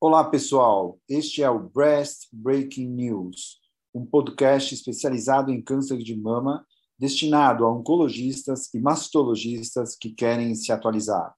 Olá, 0.00 0.24
pessoal. 0.24 0.98
Este 1.06 1.42
é 1.42 1.50
o 1.50 1.58
Breast 1.58 2.28
Breaking 2.32 2.88
News, 2.88 3.60
um 3.94 4.06
podcast 4.06 4.74
especializado 4.74 5.50
em 5.50 5.60
câncer 5.60 5.98
de 5.98 6.16
mama, 6.16 6.66
destinado 6.98 7.66
a 7.66 7.70
oncologistas 7.70 8.72
e 8.72 8.80
mastologistas 8.80 9.94
que 9.94 10.14
querem 10.14 10.54
se 10.54 10.72
atualizar. 10.72 11.34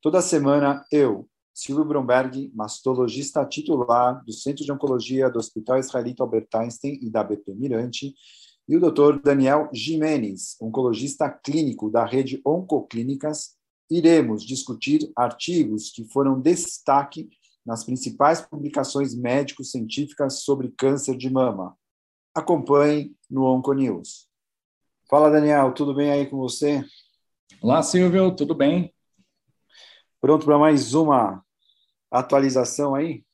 Toda 0.00 0.22
semana, 0.22 0.84
eu, 0.92 1.28
Silvio 1.52 1.84
Bromberg, 1.84 2.52
mastologista 2.54 3.44
titular 3.44 4.24
do 4.24 4.32
Centro 4.32 4.64
de 4.64 4.70
Oncologia 4.70 5.28
do 5.28 5.40
Hospital 5.40 5.80
Israelita 5.80 6.22
Albert 6.22 6.48
Einstein 6.54 7.00
e 7.02 7.10
da 7.10 7.24
BP 7.24 7.52
Mirante, 7.54 8.14
e 8.68 8.76
o 8.76 8.80
Dr. 8.80 9.20
Daniel 9.22 9.68
Jimenez, 9.72 10.56
oncologista 10.60 11.30
clínico 11.30 11.90
da 11.90 12.04
rede 12.04 12.40
Oncoclínicas, 12.44 13.56
iremos 13.88 14.44
discutir 14.44 15.12
artigos 15.16 15.90
que 15.90 16.04
foram 16.04 16.40
destaque 16.40 17.28
nas 17.64 17.84
principais 17.84 18.40
publicações 18.40 19.14
médico-científicas 19.14 20.40
sobre 20.42 20.72
câncer 20.76 21.16
de 21.16 21.30
mama. 21.30 21.76
Acompanhe 22.34 23.14
no 23.30 23.44
Onconews. 23.44 24.28
Fala, 25.08 25.30
Daniel, 25.30 25.72
tudo 25.72 25.94
bem 25.94 26.10
aí 26.10 26.26
com 26.26 26.36
você? 26.36 26.84
Olá, 27.62 27.82
Silvio, 27.82 28.34
tudo 28.34 28.54
bem? 28.54 28.92
Pronto 30.20 30.44
para 30.44 30.58
mais 30.58 30.94
uma 30.94 31.44
atualização 32.10 32.94
aí? 32.94 33.24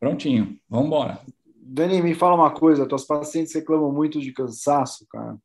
Prontinho, 0.00 0.58
vamos 0.68 0.86
embora. 0.86 1.20
Dani, 1.72 2.02
me 2.02 2.16
fala 2.16 2.34
uma 2.34 2.50
coisa, 2.50 2.84
tuas 2.84 3.04
pacientes 3.04 3.54
reclamam 3.54 3.92
muito 3.92 4.20
de 4.20 4.32
cansaço, 4.32 5.06
cara. 5.08 5.38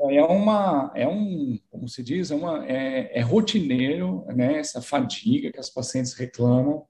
É 0.00 0.22
uma, 0.22 0.92
é 0.94 1.08
um, 1.08 1.58
como 1.68 1.88
se 1.88 2.00
diz, 2.00 2.30
é, 2.30 2.34
uma, 2.36 2.64
é, 2.64 3.18
é 3.18 3.20
rotineiro, 3.20 4.24
né, 4.28 4.58
essa 4.58 4.80
fadiga 4.80 5.50
que 5.50 5.58
as 5.58 5.68
pacientes 5.68 6.14
reclamam, 6.14 6.84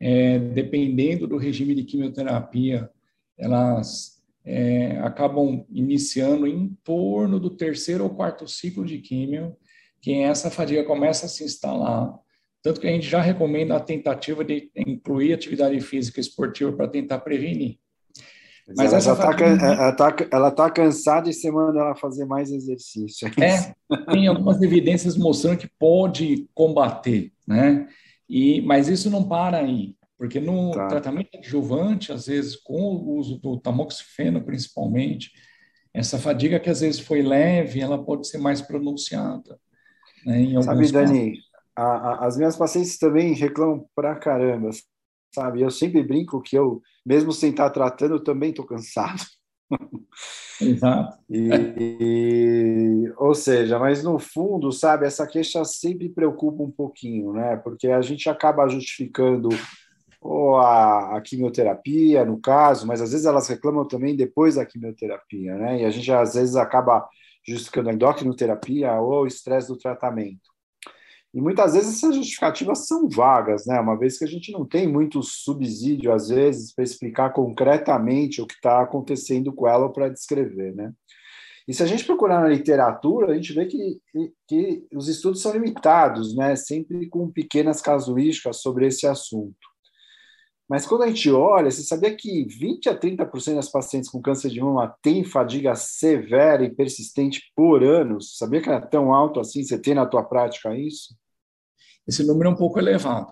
é, 0.00 0.38
dependendo 0.38 1.26
do 1.26 1.36
regime 1.36 1.74
de 1.74 1.84
quimioterapia, 1.84 2.90
elas 3.36 4.22
é, 4.46 4.98
acabam 5.00 5.66
iniciando 5.68 6.46
em 6.46 6.74
torno 6.82 7.38
do 7.38 7.50
terceiro 7.50 8.04
ou 8.04 8.10
quarto 8.14 8.48
ciclo 8.48 8.82
de 8.82 8.96
químio, 8.98 9.54
que 10.00 10.14
essa 10.14 10.50
fadiga 10.50 10.84
começa 10.84 11.26
a 11.26 11.28
se 11.28 11.44
instalar, 11.44 12.18
tanto 12.62 12.80
que 12.80 12.86
a 12.86 12.90
gente 12.90 13.08
já 13.08 13.20
recomenda 13.20 13.76
a 13.76 13.80
tentativa 13.80 14.44
de 14.44 14.70
incluir 14.76 15.32
atividade 15.32 15.80
física 15.80 16.20
esportiva 16.20 16.72
para 16.72 16.88
tentar 16.88 17.18
prevenir. 17.18 17.78
Mas, 18.76 18.92
ela, 18.92 18.98
está 18.98 19.44
ela, 19.44 19.92
tá, 19.92 20.16
ela 20.30 20.50
tá 20.50 20.70
cansada 20.70 21.28
e 21.28 21.32
você 21.32 21.50
manda 21.50 21.80
ela 21.80 21.96
fazer 21.96 22.24
mais 22.24 22.50
exercício. 22.50 23.28
É, 23.40 23.54
é 23.54 23.74
tem 24.12 24.28
algumas 24.28 24.62
evidências 24.62 25.16
mostrando 25.16 25.58
que 25.58 25.68
pode 25.78 26.48
combater, 26.54 27.32
né? 27.46 27.88
E, 28.28 28.62
mas 28.62 28.88
isso 28.88 29.10
não 29.10 29.28
para 29.28 29.58
aí, 29.58 29.96
porque 30.16 30.38
no 30.38 30.70
tá. 30.70 30.86
tratamento 30.86 31.36
adjuvante, 31.36 32.12
às 32.12 32.26
vezes 32.26 32.56
com 32.56 32.80
o 32.80 33.16
uso 33.16 33.38
do 33.38 33.58
tamoxifeno 33.58 34.40
principalmente, 34.40 35.32
essa 35.92 36.16
fadiga 36.16 36.60
que 36.60 36.70
às 36.70 36.80
vezes 36.80 37.00
foi 37.00 37.20
leve, 37.20 37.80
ela 37.80 38.02
pode 38.02 38.28
ser 38.28 38.38
mais 38.38 38.62
pronunciada. 38.62 39.58
Né, 40.24 40.62
Sabe, 40.62 40.90
Dani, 40.90 41.34
a, 41.76 41.82
a, 41.82 42.26
as 42.26 42.36
minhas 42.36 42.56
pacientes 42.56 42.98
também 42.98 43.34
reclamam 43.34 43.86
pra 43.94 44.14
caramba, 44.16 44.70
sabe? 45.34 45.62
Eu 45.62 45.70
sempre 45.70 46.02
brinco 46.02 46.40
que 46.42 46.56
eu, 46.56 46.82
mesmo 47.04 47.32
sem 47.32 47.50
estar 47.50 47.70
tratando, 47.70 48.14
eu 48.14 48.24
também 48.24 48.50
estou 48.50 48.66
cansado. 48.66 49.22
Exato. 50.60 51.18
E, 51.28 51.48
e, 51.78 53.12
ou 53.16 53.34
seja, 53.34 53.78
mas 53.78 54.04
no 54.04 54.18
fundo, 54.18 54.70
sabe, 54.70 55.06
essa 55.06 55.26
queixa 55.26 55.64
sempre 55.64 56.08
preocupa 56.08 56.62
um 56.62 56.70
pouquinho, 56.70 57.32
né? 57.32 57.56
Porque 57.56 57.88
a 57.88 58.00
gente 58.02 58.28
acaba 58.28 58.68
justificando 58.68 59.48
ou 60.20 60.56
a, 60.56 61.16
a, 61.16 61.20
quimioterapia, 61.20 62.24
no 62.24 62.40
caso, 62.40 62.86
mas 62.86 63.00
às 63.00 63.10
vezes 63.10 63.26
elas 63.26 63.48
reclamam 63.48 63.86
também 63.86 64.14
depois 64.14 64.54
da 64.54 64.64
quimioterapia, 64.64 65.56
né? 65.56 65.82
E 65.82 65.84
a 65.84 65.90
gente 65.90 66.10
às 66.12 66.34
vezes 66.34 66.54
acaba 66.54 67.08
justificando 67.44 67.90
a 67.90 67.92
endocrinoterapia 67.92 68.92
ou 69.00 69.24
o 69.24 69.26
estresse 69.26 69.66
do 69.66 69.76
tratamento. 69.76 70.51
E 71.34 71.40
muitas 71.40 71.72
vezes 71.72 71.96
essas 71.96 72.14
justificativas 72.14 72.86
são 72.86 73.08
vagas, 73.08 73.64
né? 73.66 73.80
Uma 73.80 73.98
vez 73.98 74.18
que 74.18 74.24
a 74.24 74.28
gente 74.28 74.52
não 74.52 74.66
tem 74.66 74.86
muito 74.86 75.22
subsídio, 75.22 76.12
às 76.12 76.28
vezes, 76.28 76.74
para 76.74 76.84
explicar 76.84 77.30
concretamente 77.32 78.42
o 78.42 78.46
que 78.46 78.54
está 78.54 78.82
acontecendo 78.82 79.52
com 79.52 79.66
ela 79.66 79.90
para 79.90 80.10
descrever, 80.10 80.74
né? 80.74 80.92
E 81.66 81.72
se 81.72 81.82
a 81.82 81.86
gente 81.86 82.04
procurar 82.04 82.40
na 82.40 82.48
literatura, 82.48 83.32
a 83.32 83.34
gente 83.34 83.52
vê 83.54 83.66
que, 83.66 84.00
que 84.46 84.84
os 84.92 85.08
estudos 85.08 85.40
são 85.40 85.52
limitados, 85.52 86.36
né? 86.36 86.54
Sempre 86.54 87.08
com 87.08 87.30
pequenas 87.30 87.80
casuísticas 87.80 88.60
sobre 88.60 88.86
esse 88.86 89.06
assunto. 89.06 89.71
Mas 90.72 90.86
quando 90.86 91.02
a 91.02 91.06
gente 91.06 91.30
olha, 91.30 91.70
você 91.70 91.82
sabia 91.82 92.16
que 92.16 92.46
20 92.46 92.88
a 92.88 92.98
30% 92.98 93.56
das 93.56 93.68
pacientes 93.68 94.08
com 94.08 94.22
câncer 94.22 94.48
de 94.48 94.58
mama 94.58 94.96
têm 95.02 95.22
fadiga 95.22 95.74
severa 95.74 96.64
e 96.64 96.74
persistente 96.74 97.52
por 97.54 97.84
anos? 97.84 98.38
Sabia 98.38 98.62
que 98.62 98.70
era 98.70 98.80
tão 98.80 99.12
alto 99.12 99.38
assim? 99.38 99.62
Você 99.62 99.78
tem 99.78 99.92
na 99.92 100.06
tua 100.06 100.24
prática 100.24 100.74
isso? 100.74 101.14
Esse 102.08 102.26
número 102.26 102.48
é 102.48 102.52
um 102.52 102.56
pouco 102.56 102.78
elevado, 102.78 103.30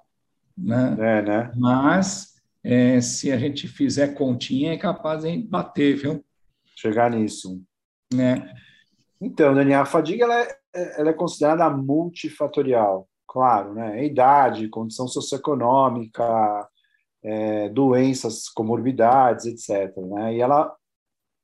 né? 0.55 0.95
É, 1.01 1.23
né? 1.23 1.53
Mas 1.57 2.35
é, 2.63 3.01
se 3.01 3.33
a 3.33 3.39
gente 3.39 3.67
fizer 3.67 4.09
continha, 4.09 4.75
é 4.75 4.77
capaz 4.77 5.23
de 5.23 5.39
bater, 5.39 5.97
viu? 5.97 6.23
Chegar 6.77 7.11
nisso. 7.11 7.59
Né? 8.13 8.53
Então, 9.19 9.55
Daniel, 9.55 9.81
a 9.81 9.87
fadiga 9.87 10.25
ela 10.25 10.43
é, 10.43 11.01
ela 11.01 11.09
é 11.09 11.15
considerada 11.15 11.71
multifatorial, 11.71 13.09
claro, 13.27 13.73
né? 13.73 14.05
Idade, 14.05 14.69
condição 14.69 15.09
socioeconômica, 15.09 16.69
é, 17.23 17.69
doenças, 17.69 18.49
comorbidades, 18.49 19.47
etc. 19.47 19.97
Né? 19.97 20.37
E 20.37 20.41
ela 20.41 20.75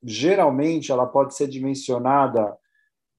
geralmente 0.03 0.91
ela 0.91 1.07
pode 1.07 1.35
ser 1.35 1.47
dimensionada 1.47 2.55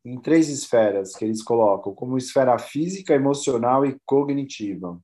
em 0.05 0.19
três 0.21 0.49
esferas 0.49 1.15
que 1.15 1.25
eles 1.25 1.43
colocam, 1.43 1.95
como 1.95 2.17
esfera 2.17 2.59
física, 2.59 3.15
emocional 3.15 3.85
e 3.85 3.99
cognitiva. 4.07 4.99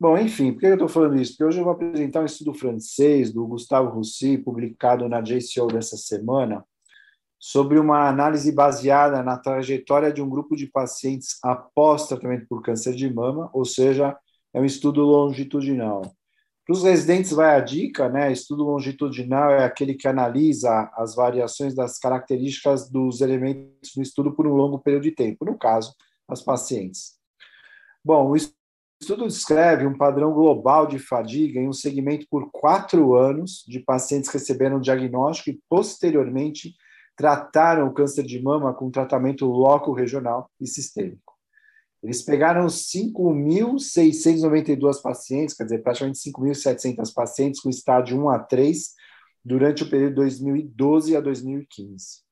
Bom, 0.00 0.16
enfim, 0.16 0.52
por 0.52 0.60
que 0.60 0.66
eu 0.66 0.74
estou 0.74 0.88
falando 0.88 1.20
isso? 1.20 1.32
Porque 1.32 1.44
hoje 1.44 1.58
eu 1.58 1.64
vou 1.64 1.72
apresentar 1.72 2.22
um 2.22 2.26
estudo 2.26 2.54
francês 2.54 3.32
do 3.32 3.44
Gustavo 3.46 3.90
Roussy, 3.90 4.38
publicado 4.38 5.08
na 5.08 5.20
JCO 5.20 5.66
dessa 5.66 5.96
semana, 5.96 6.64
sobre 7.36 7.78
uma 7.80 8.08
análise 8.08 8.52
baseada 8.52 9.22
na 9.22 9.36
trajetória 9.36 10.12
de 10.12 10.22
um 10.22 10.28
grupo 10.28 10.54
de 10.54 10.66
pacientes 10.68 11.38
após 11.42 12.06
tratamento 12.06 12.46
por 12.48 12.62
câncer 12.62 12.94
de 12.94 13.12
mama, 13.12 13.50
ou 13.52 13.64
seja, 13.64 14.16
é 14.54 14.60
um 14.60 14.64
estudo 14.64 15.02
longitudinal. 15.02 16.02
Para 16.68 16.74
os 16.74 16.82
residentes 16.82 17.32
vai 17.32 17.56
a 17.56 17.60
dica, 17.60 18.10
né? 18.10 18.30
Estudo 18.30 18.62
longitudinal 18.62 19.50
é 19.50 19.64
aquele 19.64 19.94
que 19.94 20.06
analisa 20.06 20.90
as 20.98 21.14
variações 21.14 21.74
das 21.74 21.98
características 21.98 22.90
dos 22.90 23.22
elementos 23.22 23.92
do 23.96 24.02
estudo 24.02 24.34
por 24.34 24.46
um 24.46 24.52
longo 24.52 24.78
período 24.78 25.04
de 25.04 25.12
tempo, 25.12 25.46
no 25.46 25.56
caso, 25.56 25.94
as 26.28 26.42
pacientes. 26.42 27.14
Bom, 28.04 28.32
o 28.32 28.36
estudo 28.36 29.26
descreve 29.26 29.86
um 29.86 29.96
padrão 29.96 30.30
global 30.34 30.86
de 30.86 30.98
fadiga 30.98 31.58
em 31.58 31.66
um 31.66 31.72
segmento 31.72 32.26
por 32.30 32.50
quatro 32.52 33.14
anos 33.14 33.64
de 33.66 33.80
pacientes 33.80 34.28
que 34.28 34.36
receberam 34.36 34.78
diagnóstico 34.78 35.48
e 35.48 35.60
posteriormente 35.70 36.74
trataram 37.16 37.88
o 37.88 37.94
câncer 37.94 38.24
de 38.24 38.42
mama 38.42 38.74
com 38.74 38.90
tratamento 38.90 39.46
loco 39.46 39.94
regional 39.94 40.50
e 40.60 40.66
sistêmico. 40.66 41.27
Eles 42.02 42.22
pegaram 42.22 42.66
5.692 42.66 45.00
pacientes, 45.02 45.54
quer 45.56 45.64
dizer, 45.64 45.82
praticamente 45.82 46.18
5.700 46.20 47.12
pacientes 47.12 47.60
com 47.60 47.68
estágio 47.68 48.18
1 48.20 48.28
a 48.28 48.38
3 48.38 48.94
durante 49.44 49.82
o 49.82 49.90
período 49.90 50.10
de 50.10 50.16
2012 50.16 51.16
a 51.16 51.20
2015. 51.20 52.28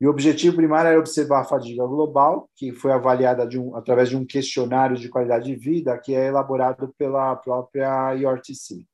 E 0.00 0.06
o 0.06 0.10
objetivo 0.10 0.56
primário 0.56 0.88
era 0.88 0.98
observar 0.98 1.40
a 1.40 1.44
fadiga 1.44 1.86
global, 1.86 2.48
que 2.56 2.72
foi 2.72 2.90
avaliada 2.90 3.46
um, 3.58 3.76
através 3.76 4.08
de 4.08 4.16
um 4.16 4.24
questionário 4.24 4.96
de 4.96 5.10
qualidade 5.10 5.44
de 5.44 5.54
vida 5.54 5.98
que 5.98 6.14
é 6.14 6.28
elaborado 6.28 6.94
pela 6.96 7.36
própria 7.36 8.14
IORTC. 8.14 8.86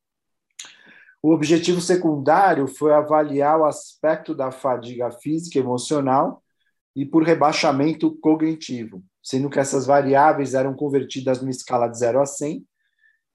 O 1.23 1.33
objetivo 1.33 1.81
secundário 1.81 2.67
foi 2.67 2.93
avaliar 2.93 3.61
o 3.61 3.65
aspecto 3.65 4.35
da 4.35 4.51
fadiga 4.51 5.13
física 5.13 5.59
e 5.59 5.63
emocional 5.63 6.43
e 6.95 7.05
por 7.05 7.23
rebaixamento 7.23 8.17
cognitivo, 8.21 9.03
sendo 9.27 9.51
que 9.51 9.59
essas 9.59 9.85
variáveis 9.85 10.55
eram 10.55 10.73
convertidas 10.73 11.41
numa 11.41 11.51
escala 11.51 11.89
de 11.89 11.99
0 11.99 12.21
a 12.21 12.27
100, 12.27 12.65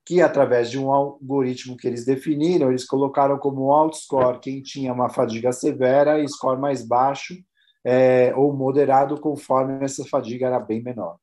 que 0.06 0.22
através 0.22 0.72
de 0.72 0.80
um 0.80 0.90
algoritmo 0.90 1.76
que 1.76 1.86
eles 1.86 2.06
definiram, 2.06 2.70
eles 2.70 2.86
colocaram 2.86 3.38
como 3.38 3.74
alto 3.74 3.98
score 3.98 4.40
quem 4.40 4.62
tinha 4.62 4.94
uma 4.94 5.10
fadiga 5.10 5.52
severa 5.52 6.18
e 6.18 6.28
score 6.30 6.58
mais 6.58 6.82
baixo 6.82 7.36
é, 7.84 8.34
ou 8.38 8.54
moderado, 8.54 9.20
conforme 9.20 9.84
essa 9.84 10.06
fadiga 10.06 10.48
era 10.48 10.62
bem 10.62 10.82
menor. 10.82 11.18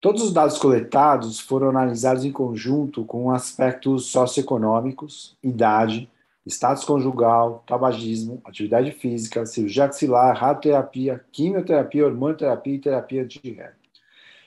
Todos 0.00 0.22
os 0.22 0.32
dados 0.32 0.58
coletados 0.58 1.40
foram 1.40 1.70
analisados 1.70 2.24
em 2.24 2.30
conjunto 2.30 3.04
com 3.04 3.32
aspectos 3.32 4.06
socioeconômicos, 4.06 5.36
idade, 5.42 6.08
status 6.50 6.84
conjugal, 6.84 7.64
tabagismo, 7.66 8.40
atividade 8.44 8.92
física, 8.92 9.44
cirurgia 9.44 9.86
axilar, 9.86 10.36
radioterapia, 10.36 11.24
quimioterapia, 11.32 12.06
hormonoterapia 12.06 12.74
e 12.74 12.80
terapia 12.80 13.22
antirrétrica. 13.24 13.86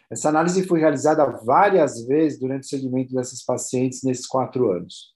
Essa 0.10 0.30
análise 0.30 0.66
foi 0.66 0.80
realizada 0.80 1.26
várias 1.26 2.06
vezes 2.08 2.40
durante 2.40 2.64
o 2.64 2.68
segmento 2.68 3.14
dessas 3.14 3.44
pacientes 3.44 4.02
nesses 4.04 4.26
quatro 4.26 4.72
anos. 4.72 5.14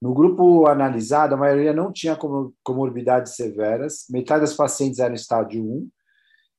No 0.00 0.14
grupo 0.14 0.66
analisado, 0.66 1.34
a 1.34 1.38
maioria 1.38 1.72
não 1.72 1.92
tinha 1.92 2.16
comorbidades 2.62 3.34
severas, 3.34 4.06
metade 4.08 4.42
das 4.42 4.54
pacientes 4.54 4.98
eram 4.98 5.14
estádio 5.14 5.62
1, 5.62 5.90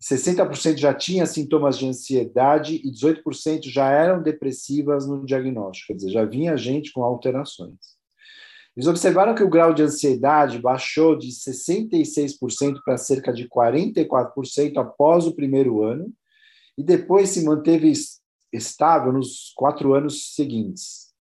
60% 0.01 0.77
já 0.77 0.93
tinha 0.93 1.25
sintomas 1.25 1.77
de 1.77 1.87
ansiedade 1.87 2.75
e 2.83 2.91
18% 2.91 3.69
já 3.69 3.89
eram 3.89 4.21
depressivas 4.21 5.07
no 5.07 5.25
diagnóstico, 5.25 5.87
quer 5.87 5.93
dizer, 5.93 6.09
já 6.09 6.25
vinha 6.25 6.57
gente 6.57 6.91
com 6.91 7.03
alterações. 7.03 8.00
Eles 8.75 8.87
observaram 8.87 9.35
que 9.35 9.43
o 9.43 9.49
grau 9.49 9.73
de 9.73 9.83
ansiedade 9.83 10.59
baixou 10.59 11.17
de 11.17 11.27
66% 11.27 12.79
para 12.85 12.97
cerca 12.97 13.33
de 13.33 13.47
44% 13.49 14.77
após 14.77 15.27
o 15.27 15.35
primeiro 15.35 15.83
ano 15.83 16.11
e 16.77 16.83
depois 16.83 17.29
se 17.29 17.43
manteve 17.43 17.91
estável 18.51 19.11
nos 19.11 19.51
quatro 19.55 19.93
anos 19.93 20.33
seguintes. 20.35 21.11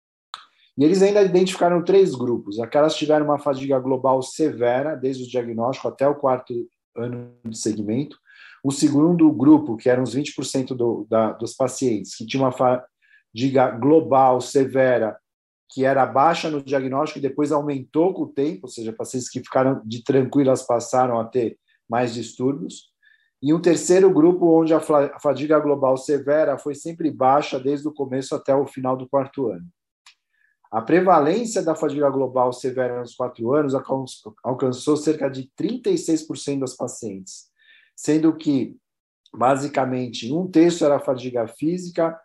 E 0.78 0.84
eles 0.84 1.02
ainda 1.02 1.22
identificaram 1.22 1.84
três 1.84 2.14
grupos: 2.14 2.58
aquelas 2.58 2.94
que 2.94 3.00
tiveram 3.00 3.26
uma 3.26 3.38
fadiga 3.38 3.78
global 3.78 4.22
severa, 4.22 4.94
desde 4.94 5.24
o 5.24 5.28
diagnóstico 5.28 5.88
até 5.88 6.08
o 6.08 6.14
quarto 6.14 6.54
ano 6.96 7.34
de 7.44 7.58
segmento. 7.58 8.16
O 8.64 8.70
segundo 8.70 9.30
grupo, 9.32 9.76
que 9.76 9.90
eram 9.90 10.02
os 10.02 10.14
20% 10.14 10.74
do, 10.74 11.06
da, 11.08 11.32
dos 11.32 11.54
pacientes, 11.54 12.14
que 12.14 12.26
tinham 12.26 12.44
uma 12.44 12.52
fadiga 12.52 13.70
global 13.72 14.40
severa, 14.40 15.18
que 15.70 15.84
era 15.84 16.04
baixa 16.04 16.50
no 16.50 16.62
diagnóstico 16.62 17.18
e 17.18 17.22
depois 17.22 17.52
aumentou 17.52 18.12
com 18.12 18.22
o 18.22 18.32
tempo, 18.32 18.62
ou 18.64 18.68
seja, 18.68 18.92
pacientes 18.92 19.28
que 19.28 19.40
ficaram 19.40 19.80
de 19.84 20.02
tranquilas 20.02 20.62
passaram 20.62 21.18
a 21.20 21.24
ter 21.24 21.58
mais 21.88 22.12
distúrbios. 22.12 22.90
E 23.42 23.54
um 23.54 23.60
terceiro 23.60 24.12
grupo, 24.12 24.60
onde 24.60 24.74
a 24.74 24.80
fadiga 25.20 25.58
global 25.58 25.96
severa 25.96 26.58
foi 26.58 26.74
sempre 26.74 27.10
baixa 27.10 27.58
desde 27.58 27.88
o 27.88 27.92
começo 27.92 28.34
até 28.34 28.54
o 28.54 28.66
final 28.66 28.96
do 28.96 29.08
quarto 29.08 29.48
ano. 29.48 29.66
A 30.70 30.82
prevalência 30.82 31.62
da 31.62 31.74
fadiga 31.74 32.08
global 32.10 32.52
severa 32.52 33.00
nos 33.00 33.14
quatro 33.14 33.52
anos 33.54 33.74
alcançou 34.44 34.96
cerca 34.96 35.28
de 35.28 35.50
36% 35.58 36.60
das 36.60 36.76
pacientes, 36.76 37.46
sendo 37.96 38.36
que, 38.36 38.76
basicamente, 39.34 40.32
um 40.32 40.48
terço 40.48 40.84
era 40.84 41.00
fadiga 41.00 41.48
física, 41.48 42.16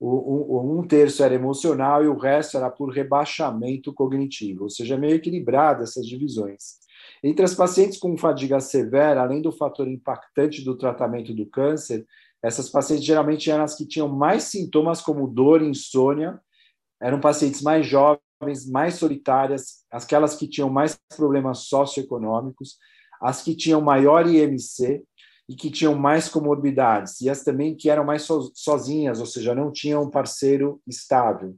um 0.00 0.86
terço 0.86 1.24
era 1.24 1.34
emocional 1.34 2.04
e 2.04 2.08
o 2.08 2.16
resto 2.16 2.56
era 2.56 2.70
por 2.70 2.90
rebaixamento 2.90 3.92
cognitivo, 3.92 4.64
ou 4.64 4.70
seja, 4.70 4.96
meio 4.96 5.16
equilibrada 5.16 5.82
essas 5.82 6.06
divisões. 6.06 6.78
Entre 7.22 7.44
as 7.44 7.54
pacientes 7.54 7.98
com 7.98 8.16
fadiga 8.16 8.60
severa, 8.60 9.22
além 9.22 9.42
do 9.42 9.50
fator 9.50 9.88
impactante 9.88 10.64
do 10.64 10.76
tratamento 10.76 11.34
do 11.34 11.46
câncer, 11.46 12.06
essas 12.42 12.68
pacientes 12.68 13.04
geralmente 13.04 13.50
eram 13.50 13.64
as 13.64 13.76
que 13.76 13.86
tinham 13.86 14.08
mais 14.08 14.44
sintomas 14.44 15.00
como 15.00 15.26
dor 15.26 15.62
e 15.62 15.68
insônia, 15.68 16.40
eram 17.00 17.20
pacientes 17.20 17.62
mais 17.62 17.84
jovens, 17.84 18.20
mais 18.70 18.94
solitárias, 18.94 19.84
aquelas 19.90 20.36
que 20.36 20.46
tinham 20.46 20.70
mais 20.70 20.98
problemas 21.16 21.66
socioeconômicos, 21.66 22.76
as 23.20 23.42
que 23.42 23.56
tinham 23.56 23.80
maior 23.80 24.28
IMC 24.28 25.02
e 25.48 25.54
que 25.54 25.70
tinham 25.70 25.94
mais 25.94 26.28
comorbidades, 26.28 27.20
e 27.20 27.30
as 27.30 27.42
também 27.42 27.74
que 27.74 27.88
eram 27.88 28.04
mais 28.04 28.22
so, 28.22 28.52
sozinhas, 28.54 29.18
ou 29.20 29.26
seja, 29.26 29.54
não 29.54 29.72
tinham 29.72 30.02
um 30.02 30.10
parceiro 30.10 30.80
estável. 30.86 31.56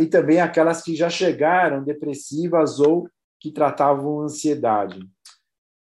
e 0.00 0.06
também 0.06 0.40
aquelas 0.40 0.82
que 0.82 0.94
já 0.94 1.10
chegaram 1.10 1.82
depressivas 1.82 2.78
ou 2.78 3.08
que 3.40 3.50
tratavam 3.50 4.20
ansiedade. 4.20 5.00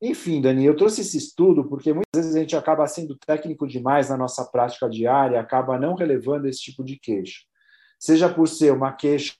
Enfim, 0.00 0.40
Dani, 0.40 0.64
eu 0.64 0.76
trouxe 0.76 1.00
esse 1.00 1.16
estudo 1.16 1.68
porque 1.68 1.92
muitas 1.92 2.14
vezes 2.14 2.36
a 2.36 2.38
gente 2.38 2.54
acaba 2.54 2.86
sendo 2.86 3.18
técnico 3.26 3.66
demais 3.66 4.10
na 4.10 4.16
nossa 4.16 4.44
prática 4.44 4.88
diária, 4.88 5.40
acaba 5.40 5.78
não 5.78 5.94
relevando 5.94 6.46
esse 6.46 6.60
tipo 6.60 6.84
de 6.84 6.98
queixa 6.98 7.48
seja 7.98 8.32
por 8.32 8.46
ser 8.46 8.72
uma 8.72 8.92
queixa 8.92 9.34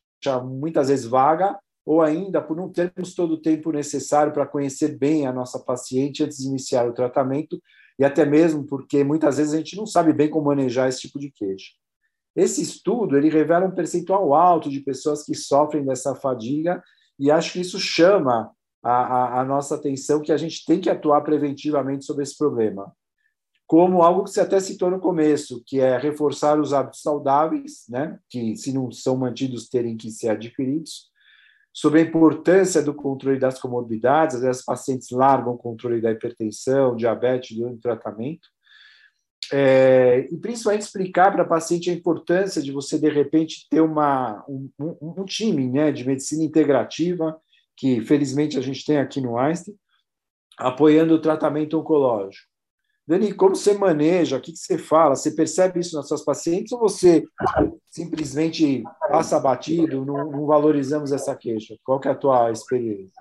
muitas 0.44 0.88
vezes 0.88 1.06
vaga, 1.06 1.56
ou 1.88 2.02
ainda 2.02 2.42
por 2.42 2.54
não 2.54 2.68
termos 2.68 3.14
todo 3.14 3.32
o 3.32 3.40
tempo 3.40 3.72
necessário 3.72 4.30
para 4.30 4.46
conhecer 4.46 4.98
bem 4.98 5.26
a 5.26 5.32
nossa 5.32 5.58
paciente 5.58 6.22
antes 6.22 6.36
de 6.36 6.46
iniciar 6.46 6.86
o 6.86 6.92
tratamento, 6.92 7.58
e 7.98 8.04
até 8.04 8.26
mesmo 8.26 8.62
porque 8.66 9.02
muitas 9.02 9.38
vezes 9.38 9.54
a 9.54 9.56
gente 9.56 9.74
não 9.74 9.86
sabe 9.86 10.12
bem 10.12 10.28
como 10.28 10.48
manejar 10.48 10.86
esse 10.86 11.00
tipo 11.00 11.18
de 11.18 11.30
queixa. 11.30 11.72
Esse 12.36 12.60
estudo 12.60 13.16
ele 13.16 13.30
revela 13.30 13.64
um 13.64 13.74
percentual 13.74 14.34
alto 14.34 14.68
de 14.68 14.80
pessoas 14.80 15.24
que 15.24 15.34
sofrem 15.34 15.82
dessa 15.82 16.14
fadiga, 16.14 16.84
e 17.18 17.30
acho 17.30 17.54
que 17.54 17.60
isso 17.60 17.80
chama 17.80 18.50
a, 18.82 18.92
a, 18.92 19.40
a 19.40 19.44
nossa 19.46 19.74
atenção 19.74 20.20
que 20.20 20.30
a 20.30 20.36
gente 20.36 20.66
tem 20.66 20.82
que 20.82 20.90
atuar 20.90 21.22
preventivamente 21.22 22.04
sobre 22.04 22.22
esse 22.22 22.36
problema 22.36 22.92
como 23.66 24.02
algo 24.02 24.24
que 24.24 24.30
você 24.30 24.40
até 24.40 24.58
citou 24.60 24.90
no 24.90 24.98
começo, 24.98 25.62
que 25.66 25.78
é 25.78 25.98
reforçar 25.98 26.58
os 26.58 26.72
hábitos 26.72 27.02
saudáveis, 27.02 27.84
né, 27.86 28.18
que 28.26 28.56
se 28.56 28.72
não 28.72 28.90
são 28.90 29.14
mantidos 29.14 29.68
terem 29.68 29.94
que 29.94 30.10
ser 30.10 30.30
adquiridos, 30.30 31.07
sobre 31.78 32.00
a 32.00 32.02
importância 32.02 32.82
do 32.82 32.92
controle 32.92 33.38
das 33.38 33.60
comorbidades, 33.60 34.34
às 34.34 34.42
vezes 34.42 34.64
pacientes 34.64 35.12
largam 35.12 35.52
o 35.52 35.56
controle 35.56 36.00
da 36.00 36.10
hipertensão, 36.10 36.96
diabetes 36.96 37.56
durante 37.56 37.76
o 37.76 37.80
tratamento, 37.80 38.48
é, 39.52 40.26
e 40.28 40.36
principalmente 40.38 40.82
explicar 40.82 41.30
para 41.30 41.44
a 41.44 41.46
paciente 41.46 41.88
a 41.88 41.92
importância 41.92 42.60
de 42.60 42.72
você, 42.72 42.98
de 42.98 43.08
repente, 43.08 43.68
ter 43.70 43.80
uma, 43.80 44.44
um, 44.48 44.68
um, 44.76 45.20
um 45.20 45.24
time 45.24 45.70
né, 45.70 45.92
de 45.92 46.04
medicina 46.04 46.42
integrativa, 46.42 47.40
que 47.76 48.00
felizmente 48.00 48.58
a 48.58 48.60
gente 48.60 48.84
tem 48.84 48.98
aqui 48.98 49.20
no 49.20 49.38
Einstein, 49.38 49.76
apoiando 50.58 51.14
o 51.14 51.22
tratamento 51.22 51.78
oncológico. 51.78 52.48
Dani, 53.08 53.32
como 53.32 53.56
você 53.56 53.72
maneja? 53.72 54.36
O 54.36 54.40
que, 54.40 54.54
você 54.54 54.76
fala? 54.76 55.16
Você 55.16 55.30
percebe 55.30 55.80
isso 55.80 55.96
nas 55.96 56.06
suas 56.06 56.22
pacientes 56.22 56.72
ou 56.72 56.78
você 56.78 57.24
simplesmente 57.88 58.82
passa 59.08 59.40
batido, 59.40 60.04
não, 60.04 60.30
não 60.30 60.44
valorizamos 60.44 61.10
essa 61.10 61.34
queixa? 61.34 61.74
Qual 61.82 61.98
que 61.98 62.06
é 62.06 62.10
a 62.10 62.14
tua 62.14 62.52
experiência? 62.52 63.14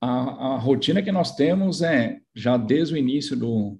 A, 0.00 0.52
a, 0.54 0.58
rotina 0.58 1.02
que 1.02 1.10
nós 1.10 1.34
temos 1.34 1.82
é, 1.82 2.20
já 2.32 2.56
desde 2.56 2.94
o 2.94 2.96
início 2.96 3.36
do 3.36 3.76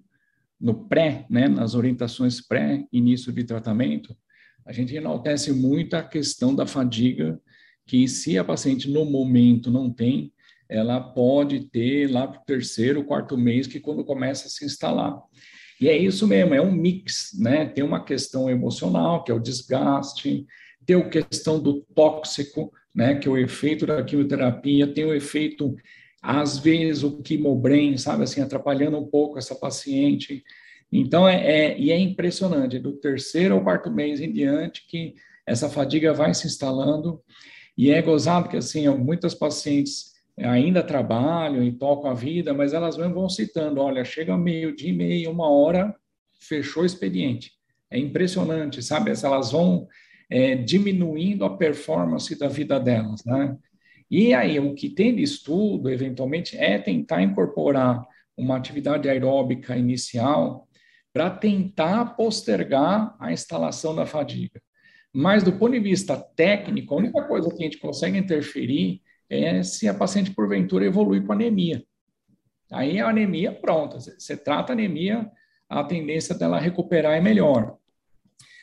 no 0.60 0.74
pré, 0.74 1.24
né, 1.30 1.46
nas 1.46 1.76
orientações 1.76 2.40
pré-início 2.40 3.32
de 3.32 3.44
tratamento, 3.44 4.16
a 4.66 4.72
gente 4.72 4.96
enaltece 4.96 5.52
muito 5.52 5.94
a 5.94 6.02
questão 6.02 6.52
da 6.52 6.66
fadiga, 6.66 7.40
que 7.86 8.08
se 8.08 8.36
a 8.38 8.42
paciente 8.42 8.90
no 8.90 9.04
momento 9.04 9.70
não 9.70 9.88
tem, 9.88 10.32
ela 10.74 11.00
pode 11.00 11.70
ter 11.70 12.10
lá 12.10 12.26
para 12.26 12.40
o 12.40 12.44
terceiro, 12.44 13.04
quarto 13.04 13.38
mês, 13.38 13.66
que 13.68 13.78
quando 13.78 14.04
começa 14.04 14.48
a 14.48 14.50
se 14.50 14.64
instalar. 14.64 15.16
E 15.80 15.88
é 15.88 15.96
isso 15.96 16.26
mesmo, 16.26 16.52
é 16.52 16.60
um 16.60 16.72
mix, 16.72 17.30
né? 17.38 17.66
Tem 17.66 17.84
uma 17.84 18.04
questão 18.04 18.50
emocional, 18.50 19.22
que 19.22 19.30
é 19.30 19.34
o 19.34 19.40
desgaste, 19.40 20.44
tem 20.84 20.96
a 20.96 21.08
questão 21.08 21.60
do 21.60 21.82
tóxico, 21.94 22.72
né? 22.94 23.14
Que 23.14 23.28
é 23.28 23.30
o 23.30 23.38
efeito 23.38 23.86
da 23.86 24.02
quimioterapia, 24.02 24.92
tem 24.92 25.04
o 25.04 25.14
efeito, 25.14 25.76
às 26.20 26.58
vezes, 26.58 27.04
o 27.04 27.22
quimobren, 27.22 27.96
sabe, 27.96 28.24
assim, 28.24 28.40
atrapalhando 28.40 28.98
um 28.98 29.06
pouco 29.06 29.38
essa 29.38 29.54
paciente. 29.54 30.42
Então, 30.90 31.28
é, 31.28 31.36
é, 31.44 31.78
e 31.78 31.92
é 31.92 31.98
impressionante, 31.98 32.80
do 32.80 32.92
terceiro 32.94 33.54
ao 33.54 33.62
quarto 33.62 33.92
mês 33.92 34.20
em 34.20 34.32
diante, 34.32 34.86
que 34.88 35.14
essa 35.46 35.68
fadiga 35.68 36.12
vai 36.12 36.34
se 36.34 36.46
instalando, 36.48 37.20
e 37.76 37.90
é 37.90 38.02
gozado 38.02 38.48
que, 38.48 38.56
assim, 38.56 38.88
muitas 38.88 39.34
pacientes 39.34 40.13
ainda 40.38 40.82
trabalham 40.82 41.62
e 41.62 41.72
tocam 41.72 42.10
a 42.10 42.14
vida, 42.14 42.52
mas 42.52 42.72
elas 42.72 42.96
mesmo 42.96 43.14
vão 43.14 43.28
citando, 43.28 43.80
olha, 43.80 44.04
chega 44.04 44.36
meio 44.36 44.74
dia 44.74 44.90
e 44.90 44.92
meia, 44.92 45.30
uma 45.30 45.48
hora, 45.48 45.94
fechou 46.40 46.82
o 46.82 46.86
expediente. 46.86 47.52
É 47.90 47.98
impressionante, 47.98 48.82
sabe? 48.82 49.12
Elas 49.22 49.52
vão 49.52 49.86
é, 50.28 50.56
diminuindo 50.56 51.44
a 51.44 51.56
performance 51.56 52.36
da 52.38 52.48
vida 52.48 52.80
delas, 52.80 53.24
né? 53.24 53.56
E 54.10 54.34
aí, 54.34 54.58
o 54.60 54.74
que 54.74 54.90
tem 54.90 55.14
de 55.14 55.22
estudo, 55.22 55.88
eventualmente, 55.88 56.56
é 56.56 56.78
tentar 56.78 57.22
incorporar 57.22 58.04
uma 58.36 58.56
atividade 58.56 59.08
aeróbica 59.08 59.76
inicial 59.76 60.68
para 61.12 61.30
tentar 61.30 62.16
postergar 62.16 63.16
a 63.18 63.32
instalação 63.32 63.94
da 63.94 64.04
fadiga. 64.04 64.60
Mas, 65.12 65.44
do 65.44 65.52
ponto 65.52 65.72
de 65.72 65.80
vista 65.80 66.16
técnico, 66.16 66.92
a 66.92 66.98
única 66.98 67.22
coisa 67.22 67.48
que 67.48 67.62
a 67.62 67.64
gente 67.64 67.78
consegue 67.78 68.18
interferir 68.18 69.00
é 69.28 69.62
se 69.62 69.88
a 69.88 69.94
paciente, 69.94 70.30
porventura, 70.30 70.84
evolui 70.84 71.20
com 71.20 71.32
anemia. 71.32 71.84
Aí 72.72 73.00
a 73.00 73.08
anemia, 73.08 73.52
pronta. 73.52 73.98
Você 74.00 74.36
trata 74.36 74.72
a 74.72 74.74
anemia, 74.74 75.30
a 75.68 75.84
tendência 75.84 76.34
dela 76.34 76.58
recuperar 76.58 77.16
é 77.16 77.20
melhor. 77.20 77.76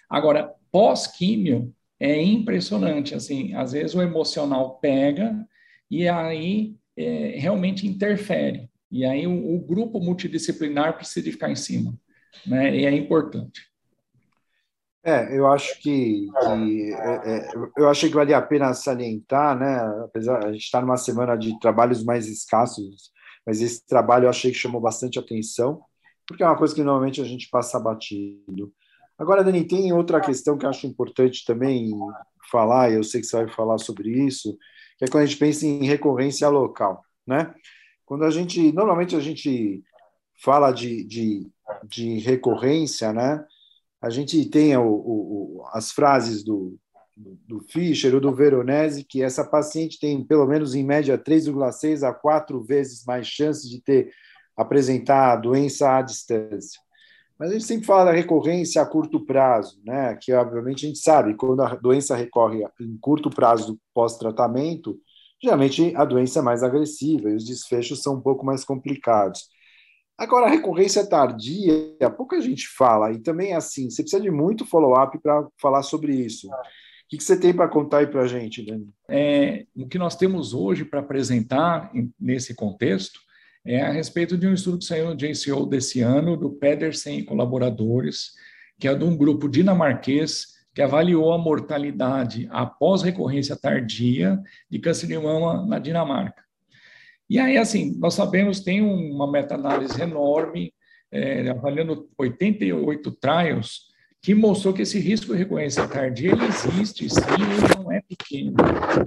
Agora, 0.09 0.53
pós-químio, 0.71 1.73
é 1.99 2.19
impressionante, 2.19 3.13
assim, 3.13 3.53
às 3.53 3.73
vezes 3.73 3.93
o 3.93 4.01
emocional 4.01 4.79
pega 4.79 5.47
e 5.89 6.07
aí 6.07 6.75
é, 6.97 7.35
realmente 7.37 7.87
interfere. 7.87 8.69
E 8.91 9.05
aí 9.05 9.27
o, 9.27 9.55
o, 9.55 9.59
grupo 9.59 9.99
multidisciplinar 9.99 10.97
precisa 10.97 11.31
ficar 11.31 11.51
em 11.51 11.55
cima, 11.55 11.93
né? 12.45 12.75
E 12.75 12.85
é 12.85 12.91
importante. 12.91 13.70
É, 15.03 15.35
eu 15.35 15.47
acho 15.47 15.81
que, 15.81 16.27
que 16.27 16.93
é, 16.93 17.31
é, 17.35 17.49
eu 17.75 17.89
achei 17.89 18.07
que 18.07 18.15
valia 18.15 18.37
a 18.37 18.41
pena 18.41 18.71
salientar, 18.73 19.57
né? 19.57 19.77
Apesar 20.03 20.45
a 20.45 20.51
gente 20.51 20.63
estar 20.63 20.79
tá 20.79 20.85
numa 20.85 20.97
semana 20.97 21.35
de 21.35 21.59
trabalhos 21.59 22.03
mais 22.03 22.27
escassos, 22.27 23.11
mas 23.45 23.61
esse 23.61 23.85
trabalho 23.87 24.25
eu 24.25 24.29
achei 24.29 24.51
que 24.51 24.57
chamou 24.57 24.79
bastante 24.79 25.17
atenção, 25.17 25.81
porque 26.27 26.43
é 26.43 26.45
uma 26.45 26.57
coisa 26.57 26.75
que 26.75 26.83
normalmente 26.83 27.19
a 27.19 27.25
gente 27.25 27.49
passa 27.49 27.79
batido. 27.79 28.71
Agora, 29.17 29.43
Dani, 29.43 29.63
tem 29.67 29.91
outra 29.91 30.21
questão 30.21 30.55
que 30.57 30.65
eu 30.65 30.69
acho 30.69 30.85
importante 30.85 31.45
também 31.45 31.91
falar, 32.51 32.91
e 32.91 32.95
eu 32.95 33.03
sei 33.03 33.21
que 33.21 33.27
você 33.27 33.37
vai 33.37 33.47
falar 33.49 33.79
sobre 33.79 34.09
isso, 34.09 34.55
que 34.99 35.05
é 35.05 35.07
quando 35.07 35.23
a 35.23 35.25
gente 35.25 35.39
pensa 35.39 35.65
em 35.65 35.85
recorrência 35.85 36.47
local, 36.47 37.03
né? 37.25 37.53
Quando 38.05 38.23
a 38.23 38.29
gente, 38.29 38.71
normalmente 38.71 39.15
a 39.15 39.19
gente 39.19 39.83
fala 40.43 40.71
de, 40.71 41.03
de, 41.05 41.51
de 41.85 42.19
recorrência, 42.19 43.11
né? 43.11 43.43
A 44.01 44.09
gente 44.09 44.43
tem 44.49 44.75
o, 44.75 44.83
o, 44.83 45.63
as 45.73 45.91
frases 45.91 46.43
do, 46.43 46.77
do 47.15 47.61
Fischer 47.69 48.13
ou 48.15 48.21
do 48.21 48.33
Veronese, 48.33 49.03
que 49.03 49.21
essa 49.21 49.43
paciente 49.43 49.99
tem, 49.99 50.23
pelo 50.23 50.47
menos 50.47 50.73
em 50.73 50.83
média, 50.83 51.17
3,6 51.17 52.07
a 52.07 52.13
4 52.13 52.63
vezes 52.63 53.05
mais 53.05 53.27
chances 53.27 53.69
de 53.69 53.81
ter 53.81 54.11
apresentar 54.55 55.33
a 55.33 55.35
doença 55.35 55.97
à 55.97 56.01
distância. 56.01 56.79
Mas 57.37 57.49
a 57.49 57.53
gente 57.53 57.65
sempre 57.65 57.87
fala 57.87 58.05
da 58.05 58.11
recorrência 58.11 58.81
a 58.81 58.85
curto 58.85 59.25
prazo, 59.25 59.81
né? 59.83 60.15
que 60.21 60.31
obviamente 60.31 60.85
a 60.85 60.87
gente 60.87 60.99
sabe, 60.99 61.33
quando 61.33 61.61
a 61.61 61.75
doença 61.75 62.15
recorre 62.15 62.63
em 62.79 62.97
curto 62.97 63.29
prazo 63.29 63.79
pós-tratamento, 63.93 64.99
geralmente 65.41 65.95
a 65.95 66.05
doença 66.05 66.39
é 66.39 66.41
mais 66.41 66.61
agressiva 66.61 67.29
e 67.29 67.35
os 67.35 67.45
desfechos 67.45 68.03
são 68.03 68.15
um 68.15 68.21
pouco 68.21 68.45
mais 68.45 68.63
complicados. 68.63 69.49
Agora, 70.21 70.45
a 70.45 70.49
recorrência 70.51 71.03
tardia, 71.03 71.73
pouca 72.15 72.39
gente 72.39 72.67
fala, 72.67 73.11
e 73.11 73.17
também 73.17 73.53
é 73.53 73.55
assim, 73.55 73.89
você 73.89 74.03
precisa 74.03 74.21
de 74.21 74.29
muito 74.29 74.67
follow-up 74.67 75.17
para 75.17 75.47
falar 75.59 75.81
sobre 75.81 76.13
isso. 76.13 76.47
O 76.47 76.51
que, 77.09 77.23
você 77.23 77.35
tem 77.35 77.51
para 77.51 77.67
contar 77.67 77.97
aí 77.97 78.07
para 78.07 78.21
a 78.21 78.27
gente, 78.27 78.63
Dani? 78.63 78.87
É, 79.09 79.65
o 79.75 79.87
que 79.87 79.97
nós 79.97 80.15
temos 80.15 80.53
hoje 80.53 80.85
para 80.85 80.99
apresentar 80.99 81.91
nesse 82.19 82.53
contexto 82.53 83.19
é 83.65 83.81
a 83.81 83.91
respeito 83.91 84.37
de 84.37 84.45
um 84.45 84.53
estudo 84.53 84.77
que 84.77 84.85
saiu 84.85 85.07
no 85.07 85.17
JCO 85.17 85.65
desse 85.65 86.01
ano, 86.01 86.37
do 86.37 86.51
Pedersen 86.51 87.17
e 87.17 87.25
colaboradores, 87.25 88.33
que 88.79 88.87
é 88.87 88.93
de 88.93 89.03
um 89.03 89.17
grupo 89.17 89.49
dinamarquês 89.49 90.49
que 90.75 90.83
avaliou 90.83 91.33
a 91.33 91.37
mortalidade 91.39 92.47
após 92.51 93.01
recorrência 93.01 93.57
tardia 93.57 94.39
de 94.69 94.77
câncer 94.77 95.07
de 95.07 95.17
mama 95.17 95.65
na 95.65 95.79
Dinamarca. 95.79 96.43
E 97.31 97.39
aí, 97.39 97.57
assim, 97.57 97.95
nós 97.97 98.13
sabemos 98.13 98.59
tem 98.59 98.81
uma 98.81 99.25
meta-análise 99.25 100.01
enorme, 100.01 100.73
é, 101.09 101.47
avaliando 101.49 102.09
88 102.17 103.09
trials, 103.11 103.83
que 104.21 104.35
mostrou 104.35 104.73
que 104.73 104.81
esse 104.81 104.99
risco 104.99 105.31
de 105.31 105.37
recorrência 105.37 105.87
tardia 105.87 106.33
ele 106.33 106.43
existe, 106.43 107.09
sim, 107.09 107.21
ele 107.21 107.73
não 107.73 107.89
é 107.89 108.01
pequeno. 108.01 108.53